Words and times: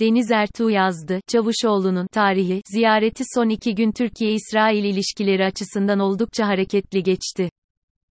Deniz 0.00 0.30
Ertuğ 0.30 0.70
yazdı, 0.70 1.20
Çavuşoğlu'nun 1.28 2.06
tarihi, 2.12 2.62
ziyareti 2.72 3.24
son 3.34 3.48
iki 3.48 3.74
gün 3.74 3.92
Türkiye-İsrail 3.92 4.84
ilişkileri 4.84 5.44
açısından 5.44 5.98
oldukça 5.98 6.46
hareketli 6.46 7.02
geçti. 7.02 7.50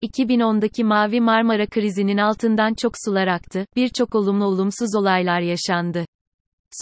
2010'daki 0.03 0.83
Mavi 0.83 1.21
Marmara 1.21 1.65
krizinin 1.65 2.17
altından 2.17 2.73
çok 2.73 2.93
sular 3.05 3.27
aktı, 3.27 3.65
birçok 3.75 4.15
olumlu 4.15 4.45
olumsuz 4.45 4.95
olaylar 4.95 5.41
yaşandı. 5.41 6.05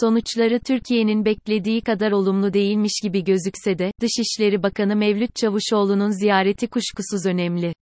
Sonuçları 0.00 0.60
Türkiye'nin 0.60 1.24
beklediği 1.24 1.80
kadar 1.80 2.12
olumlu 2.12 2.52
değilmiş 2.52 3.00
gibi 3.02 3.24
gözükse 3.24 3.78
de, 3.78 3.90
Dışişleri 4.00 4.62
Bakanı 4.62 4.96
Mevlüt 4.96 5.36
Çavuşoğlu'nun 5.36 6.20
ziyareti 6.20 6.66
kuşkusuz 6.66 7.26
önemli. 7.26 7.72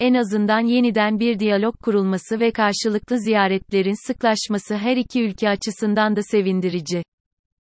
En 0.00 0.14
azından 0.14 0.60
yeniden 0.60 1.20
bir 1.20 1.38
diyalog 1.38 1.74
kurulması 1.82 2.40
ve 2.40 2.52
karşılıklı 2.52 3.18
ziyaretlerin 3.18 4.06
sıklaşması 4.06 4.76
her 4.76 4.96
iki 4.96 5.22
ülke 5.22 5.48
açısından 5.48 6.16
da 6.16 6.22
sevindirici. 6.22 7.02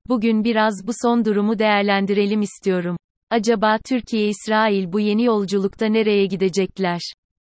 Bugün 0.08 0.44
biraz 0.44 0.86
bu 0.86 0.92
son 1.02 1.24
durumu 1.24 1.58
değerlendirelim 1.58 2.42
istiyorum. 2.42 2.96
Acaba 3.30 3.78
Türkiye-İsrail 3.88 4.92
bu 4.92 5.00
yeni 5.00 5.24
yolculukta 5.24 5.86
nereye 5.86 6.26
gidecekler? 6.26 7.00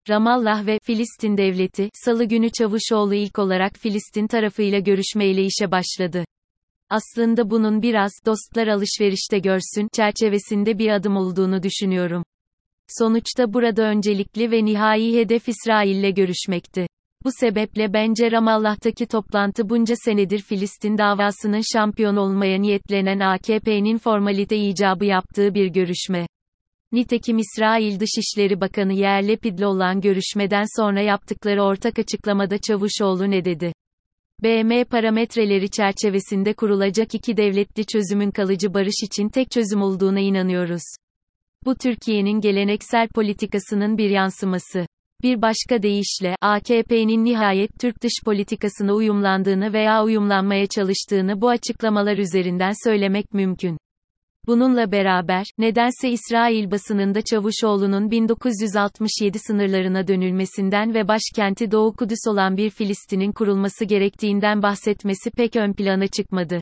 Ramallah 0.10 0.66
ve 0.66 0.80
Filistin 0.84 1.38
devleti, 1.38 1.90
Salı 1.94 2.26
günü 2.26 2.50
Çavuşoğlu 2.52 3.16
ilk 3.16 3.40
olarak 3.40 3.74
Filistin 3.78 4.28
tarafıyla 4.28 4.80
görüşmeyle 4.80 5.44
işe 5.44 5.72
başladı. 5.72 6.26
Aslında 6.90 7.50
bunun 7.50 7.82
biraz 7.82 8.12
dostlar 8.26 8.68
alışverişte 8.68 9.40
görsün 9.40 9.88
çerçevesinde 9.94 10.78
bir 10.78 10.90
adım 10.90 11.18
olduğunu 11.18 11.64
düşünüyorum. 11.64 12.24
Sonuçta 13.00 13.54
burada 13.54 13.84
öncelikli 13.84 14.52
ve 14.52 14.66
nihai 14.66 15.14
hedef 15.14 15.50
İsrail'le 15.50 16.16
görüşmekti. 16.16 16.88
Bu 17.24 17.30
sebeple 17.40 17.94
bence 17.94 18.32
Ramallah'taki 18.32 19.06
toplantı 19.06 19.70
bunca 19.70 19.96
senedir 19.96 20.40
Filistin 20.40 20.98
davasının 20.98 21.62
şampiyon 21.74 22.16
olmaya 22.16 22.60
niyetlenen 22.60 23.20
AKP'nin 23.20 23.98
formalite 23.98 24.58
icabı 24.58 25.06
yaptığı 25.06 25.54
bir 25.54 25.68
görüşme. 25.68 26.28
Nitekim 26.92 27.38
İsrail 27.38 28.00
Dışişleri 28.00 28.62
Bakanı 28.62 28.94
Yair 28.94 29.30
Lapid'le 29.30 29.64
olan 29.64 30.02
görüşmeden 30.02 30.66
sonra 30.78 31.02
yaptıkları 31.02 31.64
ortak 31.64 32.00
açıklamada 32.00 32.58
Çavuşoğlu 32.58 33.32
ne 33.32 33.46
dedi? 33.46 33.74
BM 34.44 34.84
parametreleri 34.84 35.70
çerçevesinde 35.70 36.54
kurulacak 36.54 37.16
iki 37.16 37.38
devletli 37.38 37.86
çözümün 37.86 38.32
kalıcı 38.32 38.74
barış 38.74 39.04
için 39.04 39.30
tek 39.30 39.52
çözüm 39.52 39.82
olduğuna 39.82 40.20
inanıyoruz. 40.20 40.84
Bu 41.66 41.76
Türkiye'nin 41.76 42.42
geleneksel 42.42 43.08
politikasının 43.08 43.98
bir 43.98 44.10
yansıması. 44.10 44.86
Bir 45.24 45.42
başka 45.42 45.84
deyişle, 45.84 46.36
AKP'nin 46.42 47.26
nihayet 47.26 47.72
Türk 47.80 48.04
dış 48.04 48.14
politikasına 48.26 48.94
uyumlandığını 48.94 49.74
veya 49.74 50.04
uyumlanmaya 50.04 50.68
çalıştığını 50.68 51.42
bu 51.42 51.50
açıklamalar 51.50 52.18
üzerinden 52.18 52.72
söylemek 52.84 53.34
mümkün. 53.34 53.78
Bununla 54.48 54.92
beraber, 54.92 55.46
nedense 55.58 56.10
İsrail 56.10 56.72
basınında 56.72 57.22
Çavuşoğlu'nun 57.22 58.12
1967 58.12 59.40
sınırlarına 59.40 60.08
dönülmesinden 60.08 60.94
ve 60.94 61.08
başkenti 61.08 61.72
Doğu 61.72 61.94
Kudüs 61.94 62.28
olan 62.28 62.58
bir 62.58 62.70
Filistin'in 62.70 63.32
kurulması 63.32 63.86
gerektiğinden 63.86 64.62
bahsetmesi 64.62 65.32
pek 65.32 65.56
ön 65.56 65.74
plana 65.74 66.08
çıkmadı. 66.08 66.62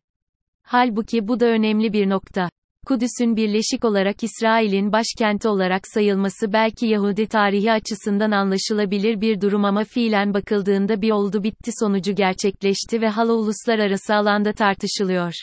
Halbuki 0.63 1.27
bu 1.27 1.39
da 1.39 1.45
önemli 1.45 1.94
bir 1.94 2.09
nokta. 2.09 2.49
Kudüs'ün 2.88 3.36
birleşik 3.36 3.86
olarak 3.86 4.24
İsrail'in 4.24 4.92
başkenti 4.92 5.48
olarak 5.48 5.82
sayılması 5.94 6.54
belki 6.54 6.86
Yahudi 6.86 7.28
tarihi 7.28 7.72
açısından 7.72 8.32
anlaşılabilir 8.32 9.22
bir 9.22 9.42
durum 9.42 9.66
ama 9.66 9.84
fiilen 9.84 10.34
bakıldığında 10.34 11.02
bir 11.02 11.12
oldu 11.12 11.44
bitti 11.44 11.72
sonucu 11.80 12.16
gerçekleşti 12.16 13.02
ve 13.02 13.08
hala 13.08 13.34
uluslararası 13.34 14.16
alanda 14.16 14.54
tartışılıyor. 14.54 15.34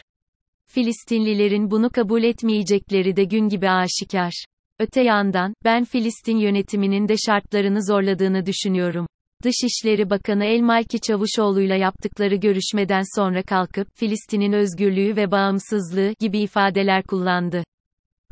Filistinlilerin 0.70 1.70
bunu 1.70 1.90
kabul 1.90 2.22
etmeyecekleri 2.22 3.16
de 3.16 3.24
gün 3.24 3.48
gibi 3.48 3.70
aşikar. 3.70 4.44
Öte 4.78 5.02
yandan, 5.02 5.54
ben 5.64 5.84
Filistin 5.84 6.36
yönetiminin 6.36 7.08
de 7.08 7.14
şartlarını 7.26 7.84
zorladığını 7.84 8.46
düşünüyorum. 8.46 9.06
Dışişleri 9.44 10.10
Bakanı 10.10 10.44
El 10.44 10.60
Malki 10.60 11.00
Çavuşoğlu'yla 11.00 11.76
yaptıkları 11.76 12.34
görüşmeden 12.34 13.02
sonra 13.18 13.42
kalkıp, 13.42 13.88
Filistin'in 13.94 14.52
özgürlüğü 14.52 15.16
ve 15.16 15.30
bağımsızlığı 15.30 16.14
gibi 16.20 16.38
ifadeler 16.38 17.02
kullandı. 17.02 17.64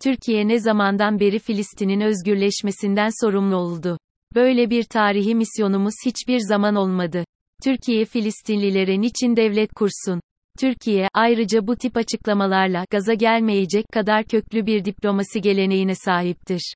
Türkiye 0.02 0.48
ne 0.48 0.60
zamandan 0.60 1.20
beri 1.20 1.38
Filistin'in 1.38 2.00
özgürleşmesinden 2.00 3.24
sorumlu 3.24 3.56
oldu. 3.56 3.98
Böyle 4.34 4.70
bir 4.70 4.82
tarihi 4.82 5.34
misyonumuz 5.34 5.94
hiçbir 6.06 6.38
zaman 6.38 6.74
olmadı. 6.74 7.24
Türkiye 7.64 8.04
Filistinlilere 8.04 9.00
niçin 9.00 9.36
devlet 9.36 9.72
kursun? 9.72 10.20
Türkiye, 10.58 11.08
ayrıca 11.14 11.66
bu 11.66 11.76
tip 11.76 11.96
açıklamalarla, 11.96 12.84
gaza 12.90 13.14
gelmeyecek 13.14 13.84
kadar 13.92 14.24
köklü 14.24 14.66
bir 14.66 14.84
diplomasi 14.84 15.40
geleneğine 15.40 15.94
sahiptir. 15.94 16.74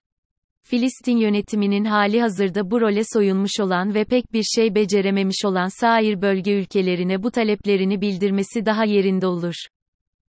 Filistin 0.70 1.16
yönetiminin 1.16 1.84
hali 1.84 2.20
hazırda 2.20 2.70
bu 2.70 2.80
role 2.80 3.02
soyunmuş 3.12 3.60
olan 3.60 3.94
ve 3.94 4.04
pek 4.04 4.32
bir 4.32 4.42
şey 4.42 4.74
becerememiş 4.74 5.44
olan 5.44 5.80
sair 5.80 6.22
bölge 6.22 6.52
ülkelerine 6.52 7.22
bu 7.22 7.30
taleplerini 7.30 8.00
bildirmesi 8.00 8.66
daha 8.66 8.84
yerinde 8.84 9.26
olur. 9.26 9.54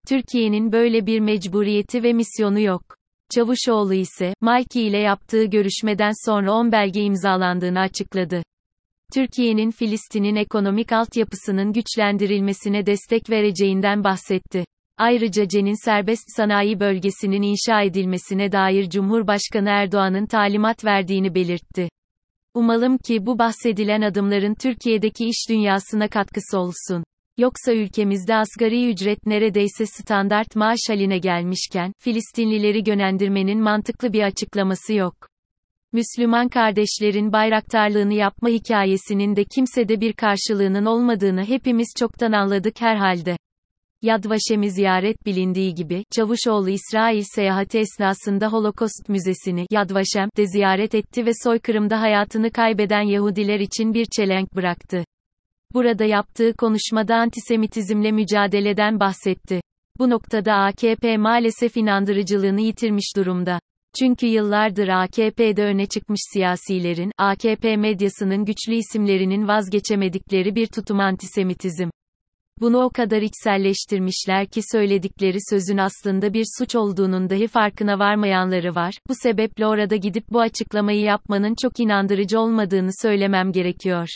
Türkiye'nin 0.08 0.72
böyle 0.72 1.06
bir 1.06 1.20
mecburiyeti 1.20 2.02
ve 2.02 2.12
misyonu 2.12 2.60
yok. 2.60 2.82
Çavuşoğlu 3.34 3.94
ise, 3.94 4.34
Malki 4.40 4.82
ile 4.82 4.98
yaptığı 4.98 5.44
görüşmeden 5.44 6.12
sonra 6.26 6.52
10 6.52 6.72
belge 6.72 7.02
imzalandığını 7.02 7.80
açıkladı. 7.80 8.42
Türkiye'nin 9.14 9.70
Filistin'in 9.70 10.36
ekonomik 10.36 10.92
altyapısının 10.92 11.72
güçlendirilmesine 11.72 12.86
destek 12.86 13.30
vereceğinden 13.30 14.04
bahsetti. 14.04 14.64
Ayrıca 15.00 15.48
CEN'in 15.48 15.84
serbest 15.84 16.24
sanayi 16.36 16.80
bölgesinin 16.80 17.42
inşa 17.42 17.82
edilmesine 17.82 18.52
dair 18.52 18.90
Cumhurbaşkanı 18.90 19.68
Erdoğan'ın 19.68 20.26
talimat 20.26 20.84
verdiğini 20.84 21.34
belirtti. 21.34 21.88
Umalım 22.54 22.98
ki 22.98 23.26
bu 23.26 23.38
bahsedilen 23.38 24.02
adımların 24.02 24.54
Türkiye'deki 24.54 25.24
iş 25.24 25.48
dünyasına 25.48 26.08
katkısı 26.08 26.58
olsun. 26.58 27.04
Yoksa 27.38 27.72
ülkemizde 27.72 28.34
asgari 28.34 28.90
ücret 28.90 29.26
neredeyse 29.26 29.86
standart 29.86 30.56
maaş 30.56 30.78
haline 30.88 31.18
gelmişken, 31.18 31.92
Filistinlileri 31.98 32.82
yönlendirmenin 32.90 33.60
mantıklı 33.60 34.12
bir 34.12 34.22
açıklaması 34.22 34.94
yok. 34.94 35.14
Müslüman 35.92 36.48
kardeşlerin 36.48 37.32
bayraktarlığını 37.32 38.14
yapma 38.14 38.48
hikayesinin 38.48 39.36
de 39.36 39.44
kimsede 39.44 40.00
bir 40.00 40.12
karşılığının 40.12 40.86
olmadığını 40.86 41.44
hepimiz 41.44 41.88
çoktan 41.98 42.32
anladık 42.32 42.80
herhalde. 42.80 43.36
Yad 44.02 44.24
Vaşem'i 44.30 44.70
ziyaret 44.70 45.26
bilindiği 45.26 45.74
gibi, 45.74 46.04
Çavuşoğlu 46.10 46.70
İsrail 46.70 47.22
seyahati 47.34 47.78
esnasında 47.78 48.52
Holocaust 48.52 49.08
Müzesi'ni 49.08 49.66
Yad 49.70 49.94
Vaşem'de 49.94 50.46
ziyaret 50.46 50.94
etti 50.94 51.26
ve 51.26 51.30
soykırımda 51.44 52.00
hayatını 52.00 52.50
kaybeden 52.50 53.02
Yahudiler 53.02 53.60
için 53.60 53.94
bir 53.94 54.06
çelenk 54.16 54.56
bıraktı. 54.56 55.04
Burada 55.74 56.04
yaptığı 56.04 56.52
konuşmada 56.52 57.16
antisemitizmle 57.16 58.12
mücadeleden 58.12 59.00
bahsetti. 59.00 59.60
Bu 59.98 60.10
noktada 60.10 60.54
AKP 60.54 61.16
maalesef 61.16 61.76
inandırıcılığını 61.76 62.60
yitirmiş 62.60 63.16
durumda. 63.16 63.60
Çünkü 63.98 64.26
yıllardır 64.26 64.88
AKP'de 64.88 65.64
öne 65.64 65.86
çıkmış 65.86 66.20
siyasilerin, 66.32 67.12
AKP 67.18 67.76
medyasının 67.76 68.44
güçlü 68.44 68.74
isimlerinin 68.74 69.48
vazgeçemedikleri 69.48 70.54
bir 70.54 70.66
tutum 70.66 71.00
antisemitizm. 71.00 71.88
Bunu 72.60 72.78
o 72.82 72.90
kadar 72.90 73.22
içselleştirmişler 73.22 74.46
ki 74.46 74.60
söyledikleri 74.72 75.38
sözün 75.50 75.78
aslında 75.78 76.34
bir 76.34 76.44
suç 76.58 76.76
olduğunun 76.76 77.30
dahi 77.30 77.46
farkına 77.46 77.98
varmayanları 77.98 78.74
var. 78.74 78.94
Bu 79.08 79.12
sebeple 79.22 79.66
orada 79.66 79.96
gidip 79.96 80.24
bu 80.30 80.40
açıklamayı 80.40 81.00
yapmanın 81.00 81.54
çok 81.62 81.80
inandırıcı 81.80 82.40
olmadığını 82.40 82.90
söylemem 83.02 83.52
gerekiyor. 83.52 84.08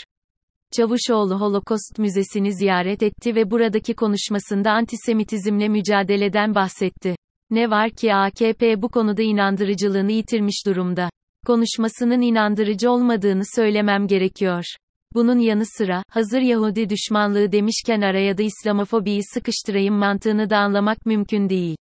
Çavuşoğlu 0.77 1.41
Holocaust 1.41 1.99
Müzesi'ni 1.99 2.55
ziyaret 2.55 3.03
etti 3.03 3.35
ve 3.35 3.51
buradaki 3.51 3.95
konuşmasında 3.95 4.71
antisemitizmle 4.71 5.69
mücadeleden 5.69 6.55
bahsetti. 6.55 7.17
Ne 7.51 7.71
var 7.71 7.91
ki 7.91 8.15
AKP 8.15 8.83
bu 8.83 8.89
konuda 8.89 9.23
inandırıcılığını 9.23 10.13
yitirmiş 10.13 10.67
durumda. 10.67 11.11
Konuşmasının 11.47 12.21
inandırıcı 12.21 12.91
olmadığını 12.91 13.43
söylemem 13.57 14.07
gerekiyor. 14.07 14.65
Bunun 15.15 15.39
yanı 15.39 15.67
sıra, 15.67 16.03
hazır 16.09 16.41
Yahudi 16.41 16.89
düşmanlığı 16.89 17.53
demişken 17.53 18.01
araya 18.01 18.39
da 18.39 18.43
İslamofobiyi 18.43 19.21
sıkıştırayım 19.35 19.95
mantığını 19.95 20.51
da 20.51 20.59
anlamak 20.59 21.07
mümkün 21.07 21.49
değil. 21.49 21.77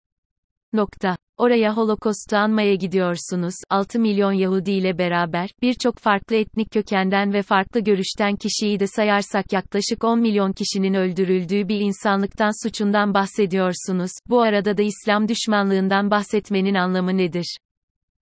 Nokta. 0.73 1.17
Oraya 1.37 1.77
Holocaust'u 1.77 2.37
anmaya 2.37 2.75
gidiyorsunuz, 2.75 3.55
6 3.71 3.99
milyon 4.01 4.33
Yahudi 4.33 4.71
ile 4.71 4.99
beraber, 4.99 5.51
birçok 5.63 5.99
farklı 5.99 6.37
etnik 6.37 6.71
kökenden 6.71 7.33
ve 7.33 7.43
farklı 7.43 7.81
görüşten 7.81 8.37
kişiyi 8.37 8.81
de 8.81 8.87
sayarsak 8.87 9.53
yaklaşık 9.53 10.05
10 10.05 10.21
milyon 10.21 10.53
kişinin 10.53 10.95
öldürüldüğü 10.95 11.69
bir 11.69 11.81
insanlıktan 11.81 12.67
suçundan 12.67 13.15
bahsediyorsunuz, 13.15 14.11
bu 14.29 14.41
arada 14.41 14.77
da 14.77 14.83
İslam 14.83 15.29
düşmanlığından 15.29 16.11
bahsetmenin 16.11 16.75
anlamı 16.75 17.17
nedir? 17.17 17.57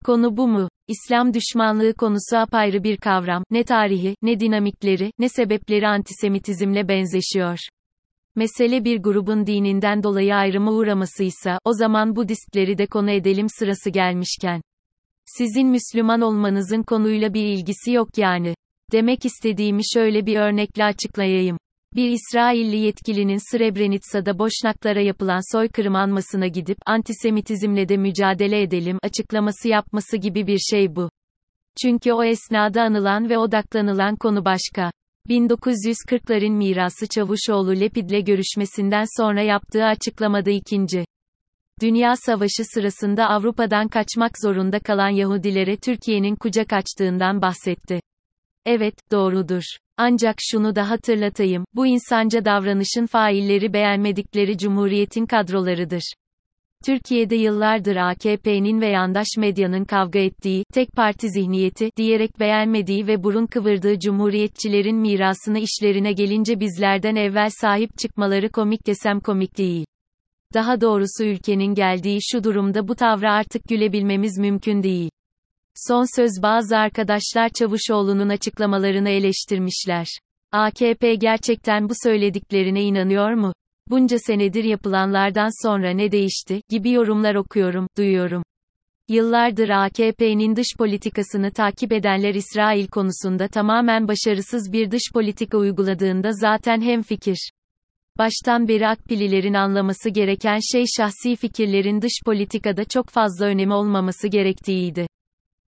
Konu 0.04 0.36
bu 0.36 0.48
mu? 0.48 0.68
İslam 0.90 1.34
düşmanlığı 1.34 1.94
konusu 1.94 2.36
apayrı 2.36 2.84
bir 2.84 2.96
kavram, 2.96 3.44
ne 3.50 3.64
tarihi, 3.64 4.16
ne 4.22 4.40
dinamikleri, 4.40 5.12
ne 5.18 5.28
sebepleri 5.28 5.88
antisemitizmle 5.88 6.88
benzeşiyor. 6.88 7.58
Mesele 8.36 8.84
bir 8.84 9.02
grubun 9.02 9.46
dininden 9.46 10.02
dolayı 10.02 10.34
ayrıma 10.34 10.72
uğramasıysa, 10.72 11.58
o 11.64 11.72
zaman 11.72 12.16
Budistleri 12.16 12.78
de 12.78 12.86
konu 12.86 13.10
edelim 13.10 13.46
sırası 13.58 13.90
gelmişken. 13.90 14.60
Sizin 15.24 15.68
Müslüman 15.68 16.20
olmanızın 16.20 16.82
konuyla 16.82 17.34
bir 17.34 17.44
ilgisi 17.44 17.92
yok 17.92 18.18
yani. 18.18 18.54
Demek 18.92 19.24
istediğimi 19.24 19.82
şöyle 19.94 20.26
bir 20.26 20.36
örnekle 20.36 20.84
açıklayayım. 20.84 21.58
Bir 21.96 22.10
İsrailli 22.10 22.76
yetkilinin 22.76 23.50
Srebrenica'da 23.50 24.38
Boşnaklara 24.38 25.00
yapılan 25.00 25.56
soykırım 25.56 25.94
anmasına 25.94 26.46
gidip, 26.46 26.78
antisemitizmle 26.86 27.88
de 27.88 27.96
mücadele 27.96 28.62
edelim 28.62 28.98
açıklaması 29.02 29.68
yapması 29.68 30.16
gibi 30.16 30.46
bir 30.46 30.58
şey 30.58 30.96
bu. 30.96 31.10
Çünkü 31.82 32.12
o 32.12 32.24
esnada 32.24 32.82
anılan 32.82 33.30
ve 33.30 33.38
odaklanılan 33.38 34.16
konu 34.16 34.44
başka. 34.44 34.92
1940'ların 35.28 36.52
mirası 36.52 37.06
Çavuşoğlu 37.08 37.80
Lepid'le 37.80 38.24
görüşmesinden 38.26 39.04
sonra 39.20 39.42
yaptığı 39.42 39.84
açıklamada 39.84 40.50
ikinci. 40.50 41.04
Dünya 41.80 42.16
Savaşı 42.16 42.64
sırasında 42.74 43.28
Avrupa'dan 43.28 43.88
kaçmak 43.88 44.32
zorunda 44.42 44.78
kalan 44.78 45.10
Yahudilere 45.10 45.76
Türkiye'nin 45.76 46.36
kucak 46.36 46.72
açtığından 46.72 47.42
bahsetti. 47.42 48.00
Evet, 48.66 48.94
doğrudur. 49.12 49.62
Ancak 50.02 50.36
şunu 50.38 50.76
da 50.76 50.90
hatırlatayım, 50.90 51.64
bu 51.74 51.86
insanca 51.86 52.44
davranışın 52.44 53.06
failleri 53.06 53.72
beğenmedikleri 53.72 54.58
Cumhuriyet'in 54.58 55.26
kadrolarıdır. 55.26 56.12
Türkiye'de 56.86 57.36
yıllardır 57.36 57.96
AKP'nin 57.96 58.80
ve 58.80 58.86
yandaş 58.86 59.26
medyanın 59.38 59.84
kavga 59.84 60.18
ettiği, 60.18 60.64
tek 60.74 60.92
parti 60.92 61.30
zihniyeti, 61.30 61.90
diyerek 61.96 62.40
beğenmediği 62.40 63.06
ve 63.06 63.22
burun 63.22 63.46
kıvırdığı 63.46 63.98
cumhuriyetçilerin 63.98 64.96
mirasını 64.96 65.58
işlerine 65.58 66.12
gelince 66.12 66.60
bizlerden 66.60 67.16
evvel 67.16 67.50
sahip 67.50 67.98
çıkmaları 67.98 68.48
komik 68.48 68.86
desem 68.86 69.20
komik 69.20 69.58
değil. 69.58 69.86
Daha 70.54 70.80
doğrusu 70.80 71.24
ülkenin 71.24 71.74
geldiği 71.74 72.18
şu 72.22 72.44
durumda 72.44 72.88
bu 72.88 72.94
tavra 72.94 73.32
artık 73.32 73.68
gülebilmemiz 73.68 74.38
mümkün 74.38 74.82
değil. 74.82 75.10
Son 75.88 76.16
söz 76.16 76.42
bazı 76.42 76.76
arkadaşlar 76.76 77.48
Çavuşoğlu'nun 77.48 78.28
açıklamalarını 78.28 79.08
eleştirmişler. 79.08 80.06
AKP 80.52 81.14
gerçekten 81.14 81.88
bu 81.88 81.92
söylediklerine 82.02 82.82
inanıyor 82.82 83.32
mu? 83.32 83.52
Bunca 83.90 84.18
senedir 84.18 84.64
yapılanlardan 84.64 85.66
sonra 85.66 85.90
ne 85.90 86.12
değişti, 86.12 86.62
gibi 86.68 86.92
yorumlar 86.92 87.34
okuyorum, 87.34 87.86
duyuyorum. 87.96 88.42
Yıllardır 89.08 89.68
AKP'nin 89.68 90.56
dış 90.56 90.66
politikasını 90.78 91.50
takip 91.50 91.92
edenler 91.92 92.34
İsrail 92.34 92.86
konusunda 92.86 93.48
tamamen 93.48 94.08
başarısız 94.08 94.72
bir 94.72 94.90
dış 94.90 95.02
politika 95.14 95.58
uyguladığında 95.58 96.32
zaten 96.32 96.80
hemfikir. 96.80 97.50
Baştan 98.18 98.68
beri 98.68 98.88
Akpililerin 98.88 99.54
anlaması 99.54 100.10
gereken 100.10 100.58
şey 100.72 100.84
şahsi 100.96 101.36
fikirlerin 101.36 102.02
dış 102.02 102.22
politikada 102.26 102.84
çok 102.84 103.08
fazla 103.08 103.46
önemi 103.46 103.74
olmaması 103.74 104.28
gerektiğiydi. 104.28 105.06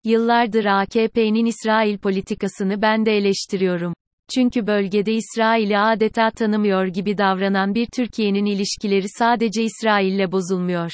Yıllardır 0.04 0.64
AKP'nin 0.64 1.46
İsrail 1.46 1.98
politikasını 1.98 2.82
ben 2.82 3.06
de 3.06 3.16
eleştiriyorum. 3.16 3.94
Çünkü 4.34 4.66
bölgede 4.66 5.12
İsrail'i 5.12 5.78
adeta 5.78 6.30
tanımıyor 6.30 6.86
gibi 6.86 7.18
davranan 7.18 7.74
bir 7.74 7.88
Türkiye'nin 7.96 8.44
ilişkileri 8.44 9.06
sadece 9.18 9.62
İsrail'le 9.62 10.32
bozulmuyor. 10.32 10.90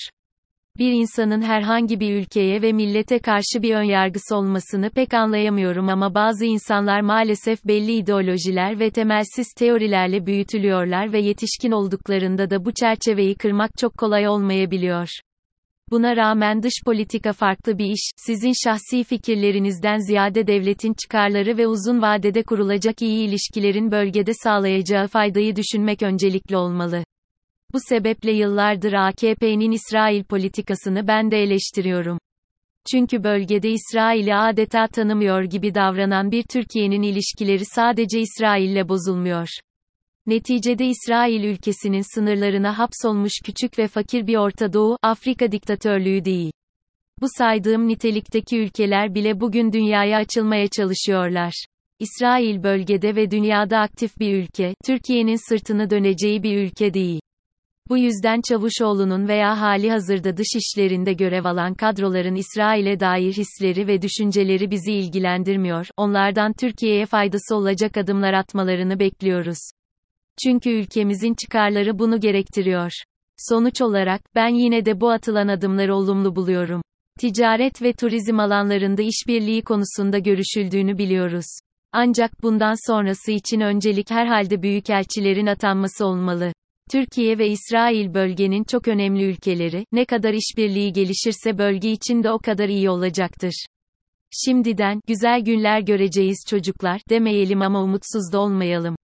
Bir 0.79 0.93
insanın 0.93 1.43
herhangi 1.43 2.01
bir 2.01 2.15
ülkeye 2.15 2.63
ve 2.63 2.73
millete 2.73 3.19
karşı 3.19 3.63
bir 3.63 3.75
önyargısı 3.75 4.37
olmasını 4.37 4.91
pek 4.91 5.15
anlayamıyorum 5.15 5.89
ama 5.89 6.15
bazı 6.15 6.45
insanlar 6.45 7.01
maalesef 7.01 7.65
belli 7.65 7.93
ideolojiler 7.93 8.81
ve 8.81 8.91
temelsiz 8.91 9.47
teorilerle 9.59 10.27
büyütülüyorlar 10.27 11.13
ve 11.13 11.21
yetişkin 11.21 11.71
olduklarında 11.71 12.51
da 12.51 12.65
bu 12.65 12.73
çerçeveyi 12.73 13.35
kırmak 13.35 13.71
çok 13.79 13.99
kolay 13.99 14.29
olmayabiliyor. 14.29 15.09
Buna 15.91 16.17
rağmen 16.17 16.63
dış 16.63 16.73
politika 16.85 17.33
farklı 17.33 17.79
bir 17.79 17.87
iş, 17.87 18.11
sizin 18.17 18.53
şahsi 18.65 19.05
fikirlerinizden 19.05 19.99
ziyade 19.99 20.47
devletin 20.47 20.95
çıkarları 20.95 21.59
ve 21.59 21.67
uzun 21.67 22.03
vadede 22.03 22.43
kurulacak 22.43 23.03
iyi 23.03 23.29
ilişkilerin 23.29 23.91
bölgede 23.91 24.33
sağlayacağı 24.35 25.07
faydayı 25.07 25.57
düşünmek 25.57 26.03
öncelikli 26.03 26.57
olmalı. 26.57 27.05
Bu 27.73 27.79
sebeple 27.89 28.33
yıllardır 28.33 28.93
AKP'nin 28.93 29.71
İsrail 29.71 30.25
politikasını 30.25 31.09
ben 31.09 31.31
de 31.31 31.43
eleştiriyorum. 31.43 32.19
Çünkü 32.93 33.25
bölgede 33.25 33.71
İsrail'i 33.71 34.35
adeta 34.35 34.87
tanımıyor 34.87 35.43
gibi 35.43 35.75
davranan 35.75 36.31
bir 36.31 36.43
Türkiye'nin 36.43 37.03
ilişkileri 37.03 37.65
sadece 37.65 38.21
İsrail'le 38.21 38.89
bozulmuyor. 38.89 39.49
Neticede 40.29 40.87
İsrail 40.87 41.45
ülkesinin 41.45 42.15
sınırlarına 42.15 42.79
hapsolmuş 42.79 43.33
küçük 43.45 43.79
ve 43.79 43.89
fakir 43.89 44.27
bir 44.27 44.37
Orta 44.37 44.73
Doğu, 44.73 44.97
Afrika 45.03 45.53
diktatörlüğü 45.53 46.25
değil. 46.25 46.53
Bu 47.21 47.27
saydığım 47.39 47.89
nitelikteki 47.89 48.59
ülkeler 48.59 49.15
bile 49.15 49.41
bugün 49.41 49.73
dünyaya 49.73 50.19
açılmaya 50.19 50.69
çalışıyorlar. 50.69 51.65
İsrail 51.99 52.63
bölgede 52.63 53.17
ve 53.17 53.31
dünyada 53.31 53.79
aktif 53.79 54.19
bir 54.19 54.35
ülke, 54.35 54.75
Türkiye'nin 54.87 55.49
sırtını 55.49 55.91
döneceği 55.91 56.43
bir 56.43 56.57
ülke 56.57 56.95
değil. 56.95 57.21
Bu 57.89 57.99
yüzden 57.99 58.41
Çavuşoğlu'nun 58.49 59.29
veya 59.29 59.61
hali 59.61 59.91
hazırda 59.91 60.37
dış 60.37 60.49
işlerinde 60.57 61.13
görev 61.13 61.45
alan 61.45 61.75
kadroların 61.75 62.35
İsrail'e 62.35 63.01
dair 63.01 63.33
hisleri 63.33 63.87
ve 63.87 64.03
düşünceleri 64.03 64.71
bizi 64.71 64.93
ilgilendirmiyor, 64.93 65.87
onlardan 65.97 66.53
Türkiye'ye 66.53 67.07
faydası 67.07 67.57
olacak 67.57 67.97
adımlar 67.97 68.33
atmalarını 68.33 68.99
bekliyoruz. 68.99 69.59
Çünkü 70.45 70.71
ülkemizin 70.71 71.35
çıkarları 71.35 71.99
bunu 71.99 72.21
gerektiriyor. 72.21 72.93
Sonuç 73.37 73.83
olarak, 73.83 74.21
ben 74.35 74.55
yine 74.55 74.85
de 74.85 75.01
bu 75.01 75.11
atılan 75.11 75.49
adımları 75.49 75.95
olumlu 75.95 76.37
buluyorum. 76.37 76.83
Ticaret 77.21 77.83
ve 77.83 77.93
turizm 77.93 78.41
alanlarında 78.41 79.03
işbirliği 79.03 79.63
konusunda 79.63 80.19
görüşüldüğünü 80.19 80.99
biliyoruz. 80.99 81.47
Ancak 81.93 82.43
bundan 82.43 82.91
sonrası 82.91 83.33
için 83.33 83.61
öncelik 83.61 84.11
herhalde 84.11 84.63
büyükelçilerin 84.63 85.47
atanması 85.47 86.07
olmalı. 86.07 86.53
Türkiye 86.91 87.39
ve 87.39 87.49
İsrail 87.49 88.15
bölgenin 88.15 88.65
çok 88.65 88.89
önemli 88.89 89.25
ülkeleri, 89.25 89.85
ne 89.93 90.05
kadar 90.05 90.35
işbirliği 90.35 90.93
gelişirse 90.93 91.59
bölge 91.59 91.91
için 91.91 92.23
de 92.23 92.31
o 92.31 92.39
kadar 92.39 92.69
iyi 92.69 92.91
olacaktır. 92.91 93.67
Şimdiden, 94.45 95.01
güzel 95.07 95.41
günler 95.41 95.81
göreceğiz 95.81 96.39
çocuklar, 96.49 97.01
demeyelim 97.11 97.63
ama 97.63 97.83
umutsuz 97.83 98.33
da 98.33 98.41
olmayalım. 98.41 98.97